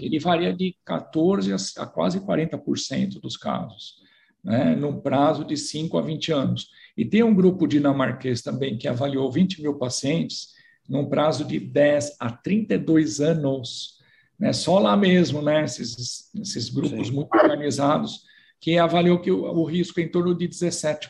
Ele 0.00 0.18
varia 0.18 0.54
de 0.54 0.74
14% 0.88 1.76
a 1.76 1.84
quase 1.84 2.18
40% 2.18 3.20
dos 3.20 3.36
casos, 3.36 3.96
né, 4.42 4.74
no 4.74 5.02
prazo 5.02 5.44
de 5.44 5.58
5 5.58 5.98
a 5.98 6.00
20 6.00 6.32
anos. 6.32 6.70
E 6.96 7.04
tem 7.04 7.22
um 7.22 7.34
grupo 7.34 7.66
dinamarquês 7.66 8.40
também 8.40 8.78
que 8.78 8.88
avaliou 8.88 9.30
20 9.30 9.60
mil 9.60 9.74
pacientes 9.74 10.54
num 10.88 11.04
prazo 11.04 11.44
de 11.44 11.60
10 11.60 12.16
a 12.18 12.30
32 12.30 13.20
anos 13.20 13.98
né, 14.38 14.52
só 14.52 14.78
lá 14.78 14.96
mesmo, 14.96 15.40
né, 15.42 15.64
esses, 15.64 16.30
esses 16.34 16.68
grupos 16.68 17.08
Sim. 17.08 17.14
muito 17.14 17.34
organizados, 17.34 18.22
que 18.60 18.78
avaliou 18.78 19.20
que 19.20 19.30
o, 19.30 19.42
o, 19.42 19.64
risco 19.64 20.00
é 20.00 20.02
em 20.02 20.10
torno 20.10 20.34
de 20.34 20.48
17%. 20.48 21.08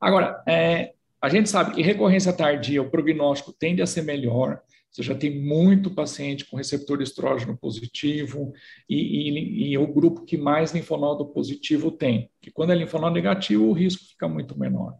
Agora, 0.00 0.42
é, 0.46 0.94
a 1.20 1.28
gente 1.28 1.48
sabe 1.48 1.74
que 1.74 1.82
recorrência 1.82 2.32
tardia, 2.32 2.82
o 2.82 2.90
prognóstico 2.90 3.52
tende 3.52 3.80
a 3.80 3.86
ser 3.86 4.02
melhor, 4.02 4.60
você 4.94 5.02
já 5.02 5.14
tem 5.14 5.42
muito 5.42 5.90
paciente 5.90 6.44
com 6.44 6.56
receptor 6.56 7.02
estrógeno 7.02 7.56
positivo 7.56 8.52
e, 8.88 9.28
e, 9.28 9.72
e, 9.72 9.78
o 9.78 9.92
grupo 9.92 10.24
que 10.24 10.36
mais 10.36 10.72
linfonodo 10.72 11.26
positivo 11.26 11.90
tem, 11.90 12.30
que 12.40 12.50
quando 12.52 12.70
é 12.70 12.76
linfonodo 12.76 13.14
negativo, 13.14 13.64
o 13.64 13.72
risco 13.72 14.04
fica 14.04 14.28
muito 14.28 14.56
menor. 14.56 14.96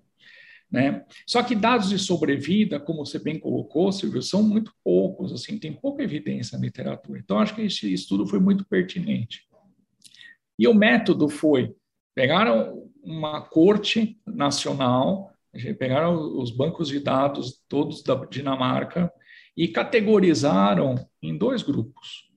Né? 0.75 1.04
Só 1.25 1.40
que 1.40 1.54
dados 1.54 1.88
de 1.88 1.97
sobrevida, 2.00 2.81
como 2.81 3.07
você 3.07 3.16
bem 3.16 3.38
colocou, 3.38 3.93
Silvio, 3.93 4.21
são 4.21 4.43
muito 4.43 4.73
poucos, 4.83 5.33
assim, 5.33 5.57
tem 5.57 5.73
pouca 5.73 6.02
evidência 6.02 6.59
na 6.59 6.64
literatura. 6.64 7.21
Então, 7.21 7.38
acho 7.38 7.54
que 7.54 7.62
esse 7.62 7.95
estudo 7.95 8.26
foi 8.26 8.40
muito 8.40 8.66
pertinente. 8.66 9.47
E 10.59 10.66
o 10.66 10.75
método 10.75 11.28
foi, 11.28 11.73
pegaram 12.12 12.90
uma 13.04 13.40
corte 13.40 14.21
nacional, 14.26 15.31
pegaram 15.78 16.40
os 16.40 16.50
bancos 16.50 16.88
de 16.88 16.99
dados 16.99 17.62
todos 17.69 18.02
da 18.02 18.16
Dinamarca 18.25 19.12
e 19.57 19.69
categorizaram 19.69 20.97
em 21.23 21.38
dois 21.38 21.62
grupos. 21.62 22.28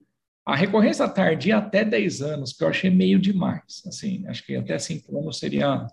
A 0.46 0.54
recorrência 0.54 1.08
tardia 1.08 1.56
até 1.56 1.84
10 1.84 2.22
anos, 2.22 2.52
que 2.52 2.62
eu 2.62 2.68
achei 2.68 2.88
meio 2.88 3.18
demais. 3.18 3.82
Assim, 3.84 4.24
acho 4.28 4.46
que 4.46 4.54
até 4.54 4.78
5 4.78 5.18
anos 5.18 5.40
seria 5.40 5.88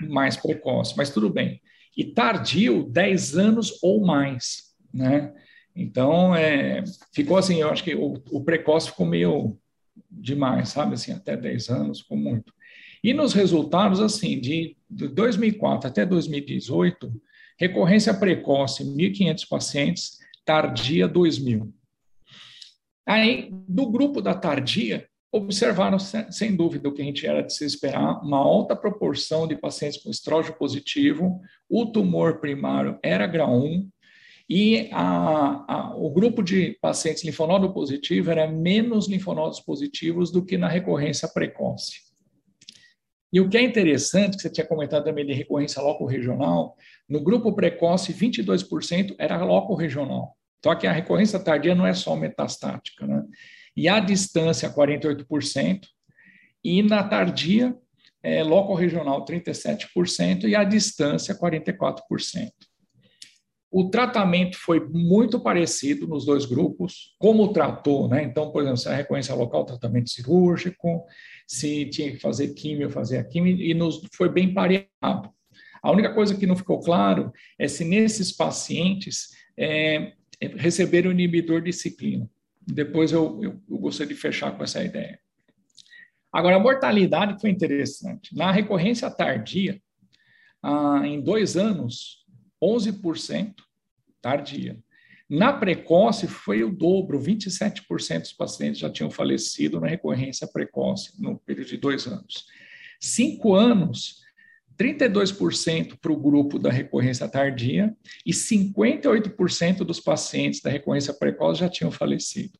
mais 0.00 0.36
precoce, 0.36 0.94
mas 0.96 1.10
tudo 1.10 1.30
bem. 1.30 1.60
E 1.96 2.04
tardio, 2.04 2.84
10 2.84 3.36
anos 3.36 3.78
ou 3.82 4.04
mais, 4.04 4.74
né? 4.92 5.34
Então, 5.74 6.34
é, 6.34 6.82
ficou 7.12 7.36
assim, 7.36 7.60
eu 7.60 7.70
acho 7.70 7.84
que 7.84 7.94
o, 7.94 8.14
o, 8.30 8.42
precoce 8.42 8.90
ficou 8.90 9.06
meio 9.06 9.56
demais, 10.10 10.70
sabe? 10.70 10.94
Assim, 10.94 11.12
até 11.12 11.36
10 11.36 11.68
anos, 11.68 12.00
ficou 12.00 12.16
muito. 12.16 12.52
E 13.02 13.14
nos 13.14 13.32
resultados, 13.32 14.00
assim, 14.00 14.40
de, 14.40 14.76
de 14.90 15.06
2004 15.08 15.88
até 15.88 16.04
2018, 16.04 17.12
recorrência 17.56 18.12
precoce, 18.12 18.84
1.500 18.84 19.48
pacientes, 19.48 20.18
tardia, 20.44 21.08
2.000. 21.08 21.70
Aí, 23.06 23.50
do 23.68 23.90
grupo 23.90 24.20
da 24.20 24.34
tardia, 24.34 25.08
observaram, 25.30 25.98
sem 25.98 26.56
dúvida, 26.56 26.88
o 26.88 26.92
que 26.92 27.02
a 27.02 27.04
gente 27.04 27.26
era 27.26 27.42
de 27.42 27.54
se 27.54 27.64
esperar, 27.64 28.22
uma 28.22 28.38
alta 28.38 28.74
proporção 28.74 29.46
de 29.46 29.56
pacientes 29.56 30.02
com 30.02 30.10
estrógeno 30.10 30.56
positivo, 30.56 31.40
o 31.68 31.86
tumor 31.86 32.40
primário 32.40 32.98
era 33.02 33.26
grau 33.26 33.62
1, 33.62 33.88
e 34.48 34.88
a, 34.92 35.64
a, 35.68 35.96
o 35.96 36.10
grupo 36.10 36.42
de 36.42 36.78
pacientes 36.80 37.22
linfonodo 37.22 37.72
positivo 37.72 38.30
era 38.30 38.50
menos 38.50 39.06
linfonodos 39.06 39.60
positivos 39.60 40.32
do 40.32 40.42
que 40.42 40.56
na 40.56 40.68
recorrência 40.68 41.28
precoce. 41.28 42.08
E 43.30 43.40
o 43.40 43.48
que 43.48 43.58
é 43.58 43.62
interessante, 43.62 44.36
que 44.36 44.42
você 44.42 44.50
tinha 44.50 44.66
comentado 44.66 45.04
também 45.04 45.26
de 45.26 45.34
recorrência 45.34 45.82
loco-regional, 45.82 46.74
no 47.06 47.20
grupo 47.20 47.52
precoce, 47.52 48.14
22% 48.14 49.14
era 49.18 49.44
loco-regional. 49.44 50.34
Então, 50.58 50.72
aqui 50.72 50.86
a 50.86 50.92
recorrência 50.92 51.38
tardia 51.38 51.74
não 51.74 51.86
é 51.86 51.92
só 51.92 52.16
metastática, 52.16 53.06
né? 53.06 53.22
E 53.78 53.86
a 53.88 54.00
distância 54.00 54.68
48%, 54.68 55.86
e 56.64 56.82
na 56.82 57.04
tardia, 57.04 57.76
é, 58.20 58.42
local 58.42 58.74
regional 58.74 59.24
37% 59.24 60.48
e 60.48 60.56
a 60.56 60.64
distância 60.64 61.32
44%. 61.32 62.02
O 63.70 63.88
tratamento 63.88 64.58
foi 64.58 64.80
muito 64.80 65.38
parecido 65.38 66.08
nos 66.08 66.26
dois 66.26 66.44
grupos, 66.44 67.14
como 67.20 67.52
tratou, 67.52 68.08
né? 68.08 68.24
Então, 68.24 68.50
por 68.50 68.62
exemplo, 68.62 68.78
se 68.78 68.88
a 68.88 68.96
recorrência 68.96 69.32
local, 69.32 69.64
tratamento 69.64 70.10
cirúrgico, 70.10 71.04
se 71.46 71.86
tinha 71.86 72.10
que 72.10 72.18
fazer 72.18 72.54
químio, 72.54 72.90
fazer 72.90 73.18
a 73.18 73.24
químio, 73.24 73.60
e 73.60 73.72
nos, 73.74 74.00
foi 74.12 74.28
bem 74.28 74.52
pareado. 74.52 75.30
A 75.80 75.92
única 75.92 76.12
coisa 76.12 76.36
que 76.36 76.48
não 76.48 76.56
ficou 76.56 76.80
claro 76.80 77.32
é 77.56 77.68
se 77.68 77.84
nesses 77.84 78.32
pacientes 78.32 79.28
é, 79.56 80.14
receberam 80.56 81.12
inibidor 81.12 81.62
de 81.62 81.72
ciclina. 81.72 82.28
Depois 82.72 83.12
eu, 83.12 83.42
eu, 83.42 83.62
eu 83.68 83.78
gostaria 83.78 84.14
de 84.14 84.20
fechar 84.20 84.56
com 84.56 84.62
essa 84.62 84.82
ideia. 84.84 85.18
Agora, 86.32 86.56
a 86.56 86.60
mortalidade 86.60 87.40
foi 87.40 87.50
interessante. 87.50 88.36
Na 88.36 88.52
recorrência 88.52 89.10
tardia, 89.10 89.80
ah, 90.62 91.02
em 91.04 91.20
dois 91.20 91.56
anos, 91.56 92.24
11% 92.62 93.54
tardia. 94.20 94.78
Na 95.28 95.52
precoce, 95.52 96.26
foi 96.26 96.62
o 96.62 96.70
dobro, 96.70 97.18
27% 97.18 98.20
dos 98.20 98.32
pacientes 98.32 98.80
já 98.80 98.90
tinham 98.90 99.10
falecido 99.10 99.80
na 99.80 99.86
recorrência 99.86 100.46
precoce, 100.46 101.12
no 101.20 101.38
período 101.38 101.68
de 101.68 101.76
dois 101.76 102.06
anos. 102.06 102.46
Cinco 103.00 103.54
anos, 103.54 104.20
32% 104.78 105.98
para 106.00 106.12
o 106.12 106.16
grupo 106.16 106.58
da 106.58 106.70
recorrência 106.70 107.28
tardia 107.28 107.94
e 108.24 108.32
58% 108.32 109.78
dos 109.78 109.98
pacientes 109.98 110.60
da 110.60 110.70
recorrência 110.70 111.12
precoce 111.12 111.60
já 111.60 111.68
tinham 111.68 111.90
falecido. 111.90 112.58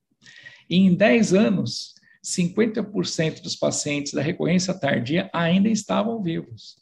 E 0.68 0.76
em 0.76 0.94
10 0.94 1.32
anos, 1.32 1.94
50% 2.24 3.40
dos 3.40 3.54
pacientes 3.54 4.12
da 4.12 4.20
recorrência 4.20 4.74
tardia 4.74 5.30
ainda 5.32 5.68
estavam 5.68 6.22
vivos. 6.22 6.76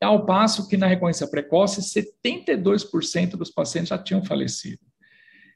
Ao 0.00 0.26
passo 0.26 0.66
que 0.66 0.76
na 0.76 0.86
recorrência 0.86 1.28
precoce, 1.28 1.80
72% 1.80 3.36
dos 3.36 3.50
pacientes 3.50 3.90
já 3.90 3.98
tinham 3.98 4.24
falecido. 4.24 4.80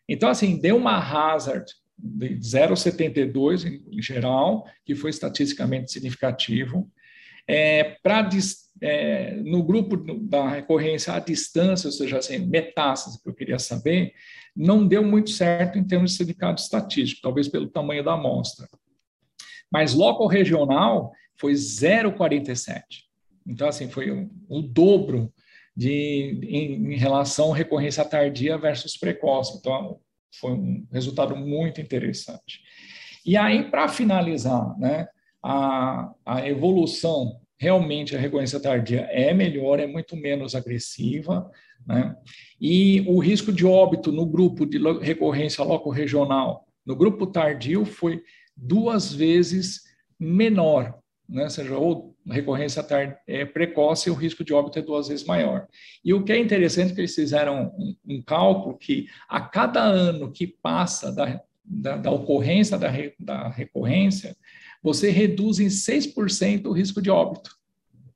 Então, 0.08 0.28
assim, 0.28 0.60
deu 0.60 0.76
uma 0.76 0.98
hazard 0.98 1.66
de 1.98 2.36
0,72 2.36 3.82
em 3.90 4.02
geral, 4.02 4.64
que 4.84 4.94
foi 4.94 5.10
estatisticamente 5.10 5.90
significativo, 5.90 6.88
É, 7.48 7.96
para 8.02 8.28
é, 8.80 9.36
no 9.36 9.62
grupo 9.62 9.96
da 9.96 10.48
recorrência 10.48 11.12
à 11.14 11.18
distância, 11.18 11.88
ou 11.88 11.92
seja, 11.92 12.18
assim, 12.18 12.38
metástase, 12.38 13.22
que 13.22 13.28
eu 13.28 13.34
queria 13.34 13.58
saber, 13.58 14.12
não 14.54 14.86
deu 14.86 15.04
muito 15.04 15.30
certo 15.30 15.78
em 15.78 15.84
termos 15.84 16.12
de 16.12 16.16
significado 16.16 16.58
estatístico, 16.58 17.22
talvez 17.22 17.48
pelo 17.48 17.68
tamanho 17.68 18.04
da 18.04 18.14
amostra. 18.14 18.68
Mas 19.70 19.94
local 19.94 20.26
regional 20.26 21.12
foi 21.38 21.52
0,47. 21.52 22.82
Então, 23.46 23.68
assim, 23.68 23.88
foi 23.88 24.10
o, 24.10 24.30
o 24.48 24.62
dobro 24.62 25.32
de, 25.76 26.40
em, 26.42 26.94
em, 26.94 26.96
relação 26.96 27.52
à 27.52 27.56
recorrência 27.56 28.04
tardia 28.04 28.56
versus 28.56 28.96
precoce. 28.96 29.58
Então, 29.58 30.00
foi 30.40 30.52
um 30.52 30.86
resultado 30.90 31.36
muito 31.36 31.80
interessante. 31.80 32.60
E 33.24 33.36
aí, 33.36 33.70
para 33.70 33.88
finalizar, 33.88 34.76
né, 34.78 35.08
a, 35.48 36.12
a 36.24 36.48
evolução, 36.48 37.40
realmente 37.56 38.16
a 38.16 38.18
recorrência 38.18 38.58
tardia 38.58 39.02
é 39.12 39.32
melhor, 39.32 39.78
é 39.78 39.86
muito 39.86 40.16
menos 40.16 40.56
agressiva, 40.56 41.48
né? 41.86 42.16
E 42.60 43.04
o 43.06 43.20
risco 43.20 43.52
de 43.52 43.64
óbito 43.64 44.10
no 44.10 44.26
grupo 44.26 44.66
de 44.66 44.78
recorrência 45.00 45.62
loco-regional, 45.62 46.66
no 46.84 46.96
grupo 46.96 47.28
tardio, 47.28 47.84
foi 47.84 48.22
duas 48.56 49.12
vezes 49.12 49.82
menor, 50.18 50.98
né? 51.28 51.44
ou 51.44 51.50
seja, 51.50 51.76
ou 51.76 52.16
recorrência 52.26 52.84
é, 53.28 53.44
precoce, 53.44 54.10
o 54.10 54.14
risco 54.14 54.42
de 54.42 54.52
óbito 54.52 54.80
é 54.80 54.82
duas 54.82 55.06
vezes 55.06 55.24
maior. 55.24 55.68
E 56.04 56.12
o 56.12 56.24
que 56.24 56.32
é 56.32 56.38
interessante 56.38 56.90
é 56.90 56.94
que 56.94 57.00
eles 57.02 57.14
fizeram 57.14 57.72
um, 57.78 58.16
um 58.16 58.22
cálculo 58.22 58.76
que 58.76 59.06
a 59.28 59.40
cada 59.40 59.82
ano 59.82 60.32
que 60.32 60.46
passa 60.46 61.12
da, 61.12 61.40
da, 61.64 61.96
da 61.96 62.10
ocorrência 62.10 62.78
da, 62.78 62.90
da 63.18 63.48
recorrência, 63.48 64.36
você 64.86 65.10
reduz 65.10 65.58
em 65.58 65.66
6% 65.66 66.66
o 66.66 66.72
risco 66.72 67.02
de 67.02 67.10
óbito. 67.10 67.50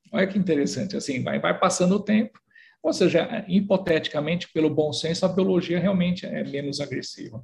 Olha 0.09 0.25
que 0.25 0.39
interessante, 0.39 0.95
assim, 0.95 1.21
vai, 1.21 1.37
vai 1.37 1.59
passando 1.59 1.95
o 1.95 1.99
tempo, 1.99 2.39
ou 2.81 2.93
seja, 2.93 3.43
hipoteticamente, 3.45 4.47
pelo 4.53 4.69
bom 4.69 4.93
senso, 4.93 5.25
a 5.25 5.29
biologia 5.29 5.81
realmente 5.81 6.25
é 6.25 6.45
menos 6.45 6.79
agressiva. 6.79 7.43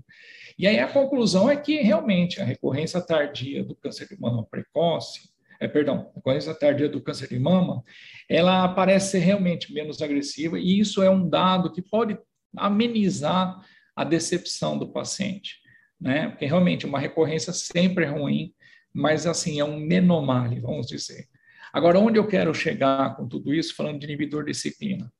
E 0.58 0.66
aí 0.66 0.80
a 0.80 0.88
conclusão 0.88 1.50
é 1.50 1.58
que 1.58 1.82
realmente 1.82 2.42
a 2.42 2.46
recorrência 2.46 3.02
tardia 3.02 3.66
do 3.66 3.76
câncer 3.76 4.08
de 4.08 4.18
mama 4.18 4.48
precoce, 4.50 5.30
é, 5.60 5.68
perdão, 5.68 6.10
a 6.14 6.16
recorrência 6.16 6.54
tardia 6.54 6.88
do 6.88 7.02
câncer 7.02 7.28
de 7.28 7.38
mama, 7.38 7.84
ela 8.30 8.66
parece 8.70 9.12
ser 9.12 9.20
realmente 9.20 9.74
menos 9.74 10.02
agressiva 10.02 10.58
e 10.58 10.80
isso 10.80 11.04
é 11.04 11.10
um 11.10 11.28
dado 11.28 11.74
que 11.74 11.82
pode 11.82 12.18
amenizar 12.56 13.60
a 13.94 14.06
decepção 14.06 14.80
do 14.80 14.88
paciente, 14.88 15.58
né? 16.00 16.30
Porque 16.30 16.46
realmente 16.46 16.86
uma 16.86 16.98
recorrência 17.00 17.52
sempre 17.52 18.06
é 18.06 18.08
ruim, 18.08 18.54
mas 18.98 19.28
assim 19.28 19.60
é 19.60 19.64
um 19.64 19.80
menomale, 19.80 20.60
vamos 20.60 20.88
dizer. 20.88 21.28
Agora, 21.72 22.00
onde 22.00 22.18
eu 22.18 22.26
quero 22.26 22.52
chegar 22.52 23.16
com 23.16 23.28
tudo 23.28 23.54
isso, 23.54 23.76
falando 23.76 24.00
de 24.00 24.08
inibidor 24.08 24.44
de 24.44 24.56
ciclina? 24.56 25.14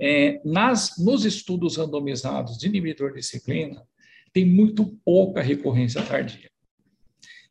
É, 0.00 0.40
nas, 0.42 0.94
nos 0.98 1.26
estudos 1.26 1.76
randomizados 1.76 2.56
de 2.56 2.66
inibidor 2.66 3.12
de 3.12 3.22
ciclina, 3.22 3.86
tem 4.32 4.46
muito 4.46 4.98
pouca 5.04 5.42
recorrência 5.42 6.02
tardia. 6.02 6.50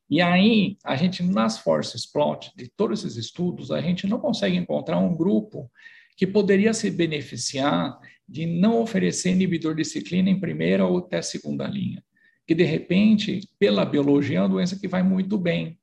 E 0.10 0.20
aí, 0.20 0.78
a 0.84 0.96
gente, 0.96 1.22
nas 1.22 1.60
forces 1.60 2.08
plot 2.12 2.52
de 2.58 2.68
todos 2.76 3.06
esses 3.06 3.16
estudos, 3.16 3.70
a 3.70 3.80
gente 3.80 4.08
não 4.08 4.20
consegue 4.20 4.58
encontrar 4.58 4.98
um 4.98 5.16
grupo 5.16 5.72
que 6.18 6.26
poderia 6.26 6.74
se 6.74 6.90
beneficiar 6.90 8.00
de 8.28 8.48
não 8.48 8.82
oferecer 8.82 9.30
inibidor 9.30 9.76
de 9.76 9.86
ciclina 9.86 10.32
em 10.32 10.40
primeira 10.40 10.88
ou 10.88 10.98
até 10.98 11.22
segunda 11.22 11.68
linha. 11.68 12.04
Que, 12.46 12.54
de 12.54 12.64
repente, 12.64 13.42
pela 13.58 13.86
biologia, 13.86 14.40
é 14.40 14.42
uma 14.42 14.50
doença 14.50 14.78
que 14.78 14.88
vai 14.88 15.02
muito 15.02 15.38
bem. 15.38 15.78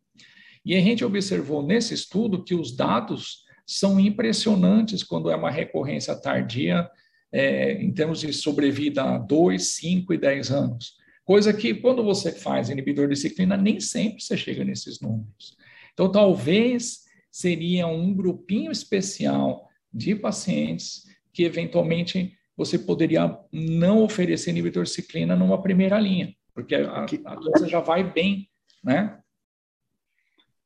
E 0.64 0.74
a 0.76 0.80
gente 0.80 1.04
observou 1.04 1.62
nesse 1.62 1.94
estudo 1.94 2.44
que 2.44 2.54
os 2.54 2.76
dados 2.76 3.44
são 3.66 4.00
impressionantes 4.00 5.02
quando 5.02 5.30
é 5.30 5.36
uma 5.36 5.50
recorrência 5.50 6.14
tardia 6.14 6.88
é, 7.32 7.74
em 7.74 7.92
termos 7.92 8.20
de 8.20 8.32
sobrevida 8.32 9.02
a 9.02 9.18
2, 9.18 9.62
5 9.62 10.12
e 10.12 10.18
10 10.18 10.50
anos. 10.50 10.94
Coisa 11.24 11.52
que, 11.52 11.74
quando 11.74 12.02
você 12.02 12.32
faz 12.32 12.68
inibidor 12.68 13.08
de 13.08 13.16
ciclina, 13.16 13.56
nem 13.56 13.78
sempre 13.78 14.20
você 14.20 14.36
chega 14.36 14.64
nesses 14.64 15.00
números. 15.00 15.56
Então, 15.92 16.10
talvez 16.10 17.04
seria 17.30 17.86
um 17.86 18.12
grupinho 18.12 18.72
especial 18.72 19.68
de 19.92 20.16
pacientes 20.16 21.04
que, 21.32 21.44
eventualmente, 21.44 22.36
você 22.56 22.78
poderia 22.78 23.38
não 23.52 24.02
oferecer 24.02 24.50
inibidor 24.50 24.84
de 24.84 24.90
ciclina 24.90 25.36
numa 25.36 25.62
primeira 25.62 25.98
linha, 26.00 26.34
porque 26.54 26.74
a, 26.74 27.04
a 27.04 27.34
doença 27.34 27.68
já 27.68 27.80
vai 27.80 28.04
bem, 28.04 28.48
né? 28.82 29.20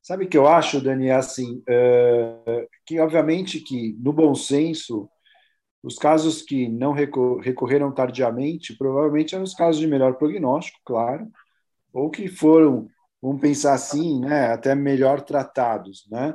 Sabe 0.03 0.27
o 0.27 0.29
que 0.29 0.37
eu 0.37 0.47
acho, 0.47 0.83
Dani, 0.83 1.07
é 1.07 1.15
assim, 1.15 1.63
é, 1.67 2.69
que 2.85 3.01
obviamente 3.01 3.61
que 3.61 3.97
no 3.99 4.13
bom 4.13 4.35
senso 4.35 5.09
os 5.83 5.97
casos 5.97 6.41
que 6.41 6.67
não 6.67 6.93
recorreram 6.93 7.93
tardiamente, 7.93 8.77
provavelmente 8.77 9.35
eram 9.35 9.45
os 9.45 9.55
casos 9.55 9.79
de 9.79 9.87
melhor 9.87 10.15
prognóstico, 10.15 10.79
claro, 10.83 11.29
ou 11.93 12.11
que 12.11 12.27
foram, 12.27 12.89
vamos 13.21 13.41
pensar 13.41 13.75
assim, 13.75 14.21
né, 14.21 14.53
até 14.53 14.75
melhor 14.75 15.21
tratados, 15.21 16.07
né? 16.11 16.35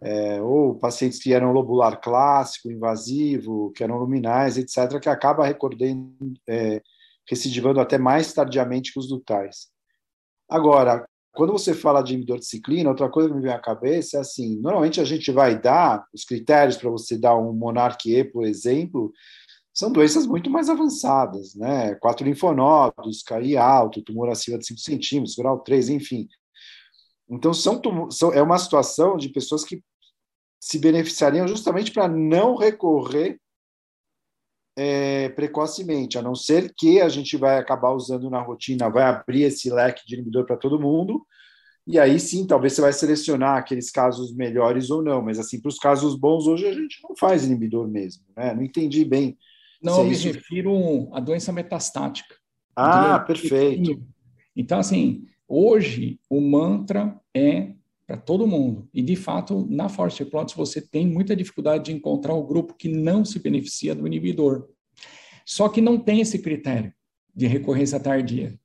É, 0.00 0.40
ou 0.40 0.78
pacientes 0.78 1.18
que 1.20 1.32
eram 1.32 1.52
lobular 1.52 2.00
clássico, 2.00 2.70
invasivo, 2.70 3.72
que 3.72 3.82
eram 3.82 3.98
luminais, 3.98 4.56
etc., 4.56 5.00
que 5.00 5.08
acaba 5.08 5.44
recordando, 5.44 6.14
é, 6.46 6.80
recidivando 7.28 7.80
até 7.80 7.98
mais 7.98 8.32
tardiamente 8.32 8.92
que 8.92 8.98
os 8.98 9.08
dutais. 9.08 9.68
Agora, 10.48 11.06
quando 11.32 11.52
você 11.52 11.74
fala 11.74 12.02
de 12.02 12.14
inibidor 12.14 12.38
de 12.38 12.46
ciclina, 12.46 12.90
outra 12.90 13.08
coisa 13.08 13.28
que 13.28 13.34
me 13.34 13.42
vem 13.42 13.52
à 13.52 13.60
cabeça 13.60 14.16
é 14.16 14.20
assim: 14.20 14.56
normalmente 14.60 15.00
a 15.00 15.04
gente 15.04 15.30
vai 15.30 15.60
dar 15.60 16.04
os 16.12 16.24
critérios 16.24 16.76
para 16.76 16.90
você 16.90 17.18
dar 17.18 17.36
um 17.36 17.52
Monarch 17.52 18.10
E, 18.10 18.24
por 18.24 18.44
exemplo, 18.44 19.12
são 19.72 19.92
doenças 19.92 20.26
muito 20.26 20.50
mais 20.50 20.68
avançadas, 20.68 21.54
né? 21.54 21.94
Quatro 21.96 22.26
linfonodos, 22.26 23.22
cair 23.22 23.56
alto, 23.56 24.02
tumor 24.02 24.28
acima 24.28 24.58
de 24.58 24.66
5 24.66 24.80
centímetros, 24.80 25.36
grau 25.36 25.60
3, 25.60 25.90
enfim. 25.90 26.26
Então, 27.30 27.54
são, 27.54 27.80
são, 28.10 28.32
é 28.32 28.42
uma 28.42 28.58
situação 28.58 29.16
de 29.16 29.28
pessoas 29.28 29.64
que 29.64 29.80
se 30.60 30.78
beneficiariam 30.78 31.46
justamente 31.46 31.92
para 31.92 32.08
não 32.08 32.56
recorrer 32.56 33.38
é, 34.80 35.28
precocemente, 35.30 36.16
a 36.16 36.22
não 36.22 36.36
ser 36.36 36.72
que 36.76 37.00
a 37.00 37.08
gente 37.08 37.36
vai 37.36 37.58
acabar 37.58 37.90
usando 37.90 38.30
na 38.30 38.40
rotina, 38.40 38.88
vai 38.88 39.02
abrir 39.02 39.42
esse 39.42 39.68
leque 39.68 40.06
de 40.06 40.14
inibidor 40.14 40.46
para 40.46 40.56
todo 40.56 40.78
mundo, 40.78 41.26
e 41.84 41.98
aí 41.98 42.20
sim, 42.20 42.46
talvez 42.46 42.74
você 42.74 42.82
vai 42.82 42.92
selecionar 42.92 43.56
aqueles 43.56 43.90
casos 43.90 44.32
melhores 44.32 44.88
ou 44.88 45.02
não, 45.02 45.20
mas 45.20 45.36
assim, 45.36 45.60
para 45.60 45.70
os 45.70 45.80
casos 45.80 46.14
bons, 46.14 46.46
hoje 46.46 46.64
a 46.64 46.72
gente 46.72 46.96
não 47.02 47.16
faz 47.16 47.44
inibidor 47.44 47.88
mesmo, 47.88 48.22
né? 48.36 48.54
Não 48.54 48.62
entendi 48.62 49.04
bem. 49.04 49.36
Não, 49.82 49.98
eu 49.98 50.04
me 50.04 50.12
isso... 50.12 50.28
refiro 50.28 51.08
à 51.12 51.18
doença 51.18 51.52
metastática. 51.52 52.36
Ah, 52.76 53.18
perfeito. 53.18 54.00
Então, 54.54 54.78
assim, 54.78 55.24
hoje 55.48 56.20
o 56.30 56.40
mantra 56.40 57.18
é 57.34 57.72
para 58.08 58.16
todo 58.16 58.46
mundo. 58.46 58.88
E, 58.94 59.02
de 59.02 59.14
fato, 59.14 59.66
na 59.68 59.86
Force 59.86 60.24
Plots 60.24 60.54
você 60.54 60.80
tem 60.80 61.06
muita 61.06 61.36
dificuldade 61.36 61.84
de 61.84 61.92
encontrar 61.92 62.32
o 62.32 62.46
grupo 62.46 62.72
que 62.72 62.88
não 62.88 63.22
se 63.22 63.38
beneficia 63.38 63.94
do 63.94 64.06
inibidor. 64.06 64.66
Só 65.44 65.68
que 65.68 65.82
não 65.82 65.98
tem 65.98 66.22
esse 66.22 66.38
critério 66.38 66.90
de 67.34 67.46
recorrência 67.46 68.00
tardia. 68.00 68.58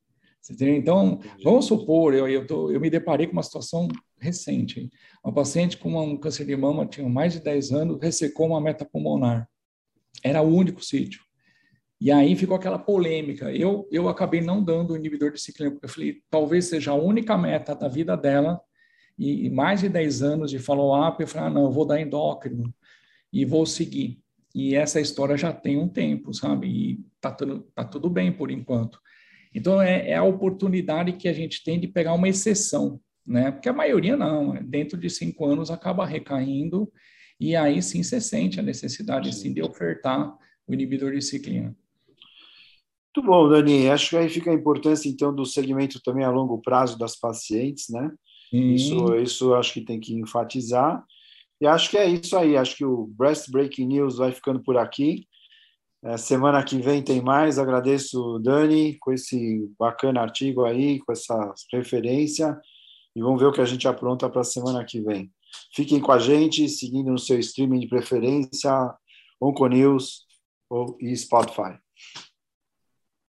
Então, 0.62 1.20
vamos 1.44 1.66
supor, 1.66 2.14
eu, 2.14 2.28
eu, 2.28 2.48
tô, 2.48 2.72
eu 2.72 2.80
me 2.80 2.90
deparei 2.90 3.28
com 3.28 3.34
uma 3.34 3.44
situação 3.44 3.90
recente. 4.18 4.90
Uma 5.22 5.34
paciente 5.34 5.78
com 5.78 5.94
um 6.02 6.18
câncer 6.18 6.46
de 6.46 6.56
mama, 6.56 6.86
tinha 6.86 7.08
mais 7.08 7.34
de 7.34 7.42
10 7.42 7.72
anos, 7.74 8.00
ressecou 8.02 8.48
uma 8.48 8.62
meta 8.62 8.86
pulmonar. 8.86 9.50
Era 10.24 10.42
o 10.42 10.56
único 10.56 10.84
sítio. 10.84 11.22
E 12.00 12.12
aí 12.12 12.34
ficou 12.38 12.56
aquela 12.56 12.80
polêmica. 12.80 13.52
Eu, 13.52 13.90
eu 13.92 14.08
acabei 14.08 14.40
não 14.40 14.64
dando 14.64 14.94
o 14.94 14.98
inibidor 14.98 15.34
de 15.34 15.42
ciclina, 15.42 15.72
porque 15.72 15.86
eu 15.86 15.90
falei, 15.90 16.22
talvez 16.30 16.66
seja 16.66 16.92
a 16.92 16.96
única 16.96 17.38
meta 17.38 17.76
da 17.76 17.90
vida 17.90 18.16
dela 18.16 18.62
e, 19.18 19.46
e 19.46 19.50
mais 19.50 19.82
de 19.82 19.90
10 19.90 20.22
anos 20.22 20.52
de 20.52 20.60
follow-up, 20.60 21.22
eu 21.22 21.28
falei, 21.28 21.48
ah, 21.48 21.54
não, 21.54 21.66
eu 21.66 21.72
vou 21.72 21.86
dar 21.86 22.02
endócrino 22.02 22.74
e 23.32 23.46
vou 23.46 23.66
seguir. 23.66 24.20
E 24.54 24.76
essa 24.76 25.02
história 25.02 25.36
já 25.36 25.52
tem 25.52 25.78
um 25.78 25.88
tempo, 25.88 26.34
sabe? 26.34 26.68
E 26.68 27.06
tá 27.20 27.32
tudo, 27.32 27.62
tá 27.74 27.84
tudo 27.84 28.10
bem 28.10 28.32
por 28.32 28.52
enquanto. 28.52 29.00
Então, 29.54 29.82
é, 29.82 30.10
é 30.10 30.16
a 30.16 30.24
oportunidade 30.24 31.14
que 31.14 31.28
a 31.28 31.34
gente 31.34 31.64
tem 31.64 31.80
de 31.80 31.88
pegar 31.88 32.14
uma 32.14 32.30
exceção, 32.30 33.00
né? 33.26 33.52
Porque 33.52 33.70
a 33.70 33.74
maioria 33.74 34.18
não, 34.18 34.56
dentro 34.64 34.98
de 34.98 35.10
cinco 35.10 35.46
anos 35.46 35.72
acaba 35.72 36.06
recaindo 36.06 36.92
e 37.40 37.56
aí 37.56 37.82
sim 37.82 38.04
você 38.04 38.22
sente 38.22 38.60
a 38.60 38.64
necessidade 38.64 39.34
sim. 39.34 39.54
de 39.54 39.62
ofertar 39.62 40.34
o 40.68 40.74
inibidor 40.74 41.12
de 41.14 41.22
ciclina. 41.22 41.76
Muito 43.16 43.30
bom, 43.30 43.48
Dani. 43.48 43.90
Acho 43.90 44.12
que 44.12 44.18
aí 44.18 44.30
fica 44.30 44.50
a 44.50 44.56
importância, 44.56 45.08
então, 45.08 45.34
do 45.34 45.46
segmento 45.46 46.02
também 46.02 46.24
a 46.24 46.32
longo 46.32 46.60
prazo 46.60 46.98
das 46.98 47.16
pacientes, 47.16 47.90
né? 47.90 48.12
Isso, 48.54 49.16
isso 49.16 49.54
acho 49.56 49.74
que 49.74 49.82
tem 49.82 50.00
que 50.00 50.14
enfatizar. 50.14 51.04
E 51.60 51.66
acho 51.66 51.90
que 51.90 51.98
é 51.98 52.08
isso 52.08 52.38
aí. 52.38 52.56
Acho 52.56 52.76
que 52.76 52.86
o 52.86 53.08
Breast 53.08 53.50
Breaking 53.50 53.88
News 53.88 54.18
vai 54.18 54.32
ficando 54.32 54.62
por 54.62 54.78
aqui. 54.78 55.28
É, 56.04 56.18
semana 56.18 56.64
que 56.64 56.78
vem 56.78 57.02
tem 57.02 57.22
mais. 57.22 57.58
Agradeço, 57.58 58.40
Dani, 58.40 58.98
com 59.00 59.12
esse 59.12 59.68
bacana 59.80 60.22
artigo 60.22 60.66
aí, 60.66 61.00
com 61.00 61.12
essa 61.12 61.54
referência. 61.72 62.60
E 63.16 63.22
vamos 63.22 63.40
ver 63.42 63.48
o 63.48 63.54
que 63.54 63.62
a 63.62 63.66
gente 63.66 63.88
apronta 63.88 64.30
para 64.30 64.42
a 64.42 64.46
semana 64.46 64.84
que 64.84 65.02
vem. 65.02 65.32
Fiquem 65.74 66.00
com 66.00 66.12
a 66.12 66.20
gente, 66.20 66.68
seguindo 66.68 67.12
no 67.12 67.18
seu 67.18 67.40
streaming 67.40 67.80
de 67.80 67.88
preferência, 67.88 68.94
Onconews 69.42 70.26
ou 70.70 70.98
e 71.00 71.16
Spotify. 71.16 71.78